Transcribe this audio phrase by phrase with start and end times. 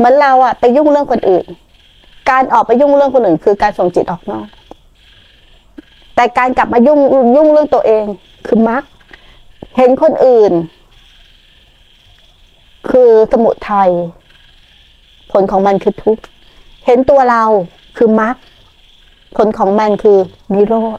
[0.00, 1.44] เหมือนเราอะไปยุ่งเรื่องคนอื่น
[2.30, 4.46] การออกไปยุ่งเรื่องคนอื่น คือการส่งจิตออกนอก
[6.14, 6.98] แต่การกลับมายุ่ง
[7.36, 8.04] ยุ่งเรื่องตัวเอง
[8.46, 8.82] คือมัก
[9.76, 10.52] เห็นคนอื่น
[12.90, 13.90] คือสมุทัย
[15.32, 16.22] ผลของมันคือทุกข์
[16.86, 17.44] เห็นตัวเรา
[17.96, 18.36] คือมัก
[19.36, 20.18] ผลของมันคือ
[20.54, 20.98] นิโรธ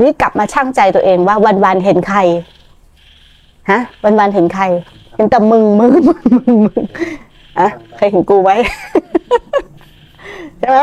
[0.00, 2.18] นี่กลับมาช่างใจตัวเองว่าวันๆเห็นใคร
[3.70, 4.64] ฮะ วันๆเห็นใคร
[5.16, 6.84] เห็นแต่มึงมึงมึงมึงมึง
[7.58, 8.50] อะเคยเห็นกูไหม
[10.60, 10.80] ใช่ไหม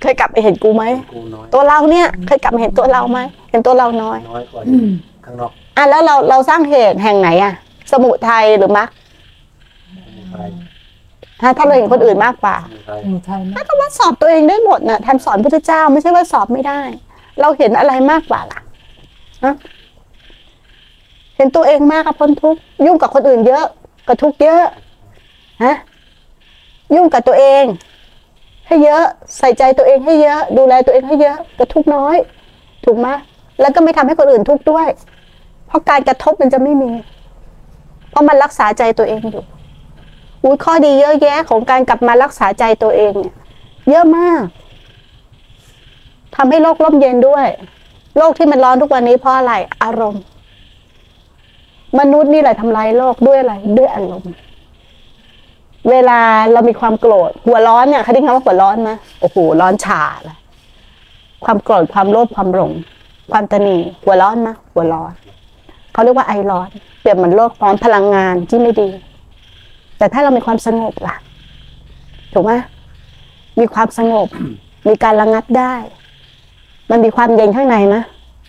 [0.00, 3.18] เคยกลับไปเห็นกูไหมกูน้อยตัวเราเนี่ย เคยกลับมาเห็นตัวเราไหม
[3.50, 4.80] เห็นตัวเราน้อย น้อยกว่าอยู่
[5.24, 7.52] ข้างนอกอะแล้วเราเราสร้างเหตุแห่งไหนอะ
[7.92, 8.88] สมุทัยหรือมรรค
[10.16, 10.42] มีใคร
[11.42, 16.80] ฮะถ้าเราเห็นคนอื่นมากกว่ามีใครอยู่ไทยนะถ้าก็ว่าสอบตัวเองได้หมดนะแทนสอนพุทธเจ้าไม่ใช่ว่าสอบไม่ได้
[17.40, 18.60] เราเห็นอะไรมากกว่าล่ะ
[19.44, 19.54] ฮะ
[21.36, 23.64] เห็นตัวเองมากกับพ้นทุกยุ่งกับคนอื่นเยอะ
[24.08, 24.64] ก็ทุกเยอะ
[25.64, 25.76] ฮะ
[26.94, 27.64] ยุ่งกับตัวเอง
[28.66, 29.04] ให้เยอะ
[29.38, 32.16] ใส่ใจตัวเองให้เยอะ ดูแลตัวเองให้เยอะก็ทุกน้อย
[32.84, 33.08] ถูกไหม
[33.60, 34.86] แล้วก็ไม่ทำให้คนอื่นทุกข์ด้วย
[35.66, 36.90] เพราะการกระทบมันจะไม่มี
[38.10, 39.44] เพราะมันรักษาใจตัวเองอยู่
[40.42, 43.34] อุ้ยข้อดีเยอะแยะของการกลับมารักษาใจตัวเองเนี่ย
[43.90, 44.42] เยอะมาก
[46.36, 47.46] ทำให้โลกร่มเย็นด้วย
[48.18, 50.22] โลกที่มันร้อนทุกวันนี้เพราะอะไร อารมณ์
[51.98, 54.32] มนุษย์นี่แหละทำลายโลกด้วยอะไร ด้วยอารมณ์
[55.90, 56.18] เวลา
[56.52, 58.90] เรามีความโกรธ หัวร้อนเนี่ยเขาได้คำว่าหัวร้อนไหม
[59.20, 60.36] โอ้โหร้อนฉาเลย
[61.44, 62.72] ความโกรธความโลภความหลง
[63.32, 65.12] ความตนีหัวร้อนนะหัวร้อน
[65.92, 66.68] เขาเรียกว่าไอร้อน
[67.00, 68.88] เปรียบเหมือนโลกร้อนพลังงานที่ไม่ดี
[69.98, 71.16] แต่ถ้าเรามีความสงบล่ะ
[72.32, 72.52] ถูกไหม
[73.60, 74.28] มีความสงบ
[74.88, 75.74] มีการระงับได้
[76.90, 78.02] มันมีความเย็นข้างในนะ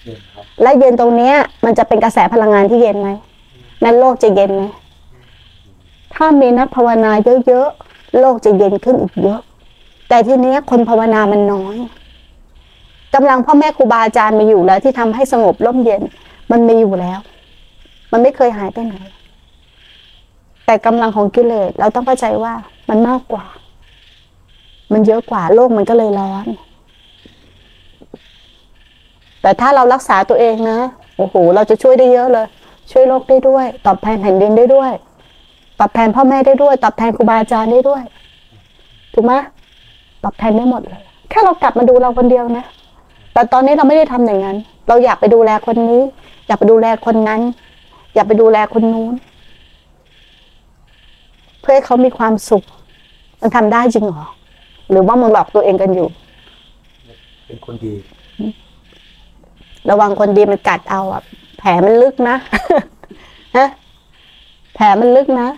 [0.05, 3.09] เย็นครับและเย็นตรงเนี้ย มันจะเป็นกระแสพลังงานที่เย็นไหม
[3.83, 4.63] นั้นโลกจะเย็นไหม
[6.15, 7.11] ถ้ามีนักภาวนา
[7.47, 9.41] เยอะๆโลกจะเย็นขึ้นอีกเยอะ
[10.09, 11.75] แต่ทีนี้คนภาวนามันน้อย
[13.15, 16.01] กำลังพ่อแม่ครูบาอาจารย์มีอยู่แล้ว ที่ทำให้สงบร่มเย็น
[16.51, 17.19] มันมีอยู่แล้ว
[18.11, 18.95] มันไม่เคยหายไปไหน
[20.65, 22.53] แต่กำลังของกิเลสเราต้องเข้าใจว่า
[22.89, 23.45] มันมากกว่า
[24.93, 26.47] มันเยอะกว่าโลกมันก็เลยร้อน
[29.41, 30.79] แต่ถ้าเรารักษาตัวเองนะ
[31.17, 32.47] โอ้โห เราจะช่วยได้เยอะเลย
[32.91, 34.91] ช่วยโลกได้ด้วย ตอบแทนแผ่นดินได้ด้วย
[35.79, 38.03] ตอบแทนพ่อแม่ได้ด้วย ตอบแทนครูบาอาจารย์ได้ด้วย
[39.13, 39.33] ถูกไหม
[40.23, 42.65] ตอบแทนได้หมดเลยแค่เรากลับมาดูเราคนเดียวนะ
[43.33, 44.57] แต่ตอนนี้เราไม่ได้ทำอย่างนั้น
[44.87, 46.01] เราอยากไปดูแลคนนี้
[46.47, 47.41] อยากไปดูแลคนนั้น
[48.15, 49.13] อยากไปดูแลคนนู้น
[51.61, 52.63] เพื่อให้เขามีความสุข
[53.41, 54.27] มันทำได้จริงเหรอ
[54.91, 56.07] หรือว่ามึงหลอกตัวเองกันอยู่
[57.45, 57.93] เป็นคนดี
[59.89, 62.37] ระวังคนดีมันกัดเอาอะแผลมันลึกนะ
[63.57, 63.67] ฮะ
[64.75, 65.49] แผลมันลึกนะ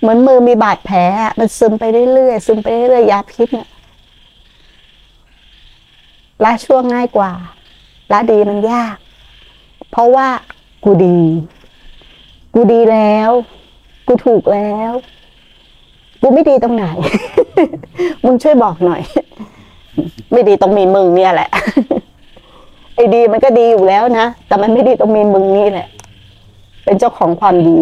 [0.00, 0.98] เหมือนมือมีบาดแผล
[1.38, 3.68] มันซึมไปเรื่อยๆซึมไปเรื่อยๆยาพิษเนี่ย
[6.44, 7.32] ละช่วงง่ายกว่า
[8.12, 8.96] ละดีมันยาก
[9.90, 10.28] เพราะว่า
[10.84, 11.20] กูดี
[12.54, 13.30] กูดีแล้ว
[14.06, 14.92] กูถูกแล้ว
[16.22, 16.86] กูไม่ดีตรงไหน
[18.24, 19.02] มึงช่วยบอกหน่อย
[20.32, 21.50] ไม่ดีตรงมีมึงเนี่ยแหละ
[23.14, 25.88] ดีมันก็ดีอยู่แล้วนะ แต่มันไม่ดีตรงมีมึงนี่แหละ
[26.84, 27.78] เป็นเจ้าของความดี